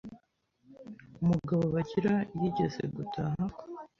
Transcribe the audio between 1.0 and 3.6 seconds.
Umugabo Bagira yigeze gutaha